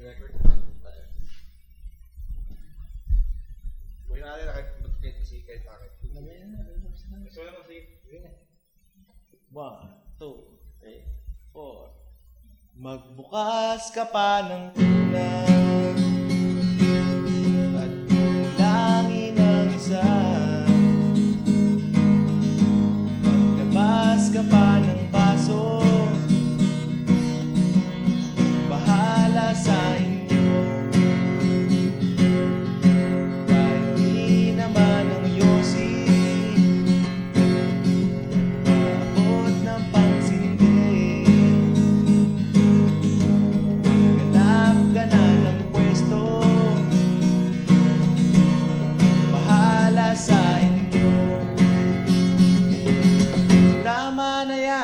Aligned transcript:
Uy 0.00 0.08
natin 4.16 4.48
nakit 4.48 4.66
mag-get 4.80 5.20
si 5.20 5.44
kahit 5.44 5.60
bakit. 5.68 5.92
Gusto 6.00 7.44
lang 7.44 7.60
sige. 7.68 8.00
One, 9.52 9.92
two, 10.16 10.56
three, 10.80 11.04
four. 11.52 11.92
Magbukas 12.80 13.92
ka 13.92 14.08
pa 14.08 14.40
ng 14.48 14.72
tunay 14.72 15.89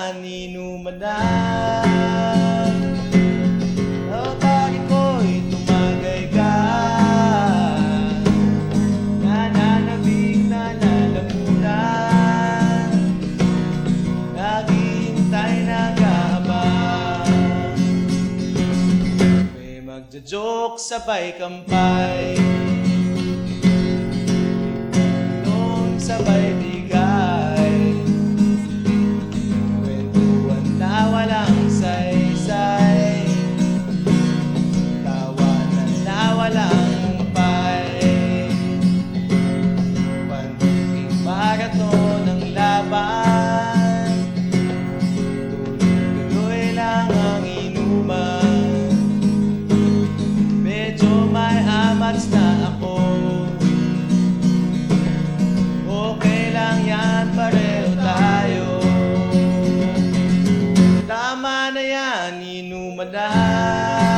Inuman 0.00 0.96
na 0.96 1.20
Ang 4.08 4.32
bakit 4.40 4.80
ko'y 4.88 5.44
tumagay 5.52 6.32
ka 6.32 6.56
Nananabig 9.20 10.48
na 10.48 10.72
lalamunan 10.80 11.52
Naghihintay 14.32 15.68
nag-aabang 15.68 17.28
May 19.52 19.84
magja-joke 19.84 20.80
sabay 20.80 21.36
kampay. 21.36 22.40
Noon 25.44 26.00
sabay 26.00 26.56
bigay 26.56 26.69
yan, 62.50 64.09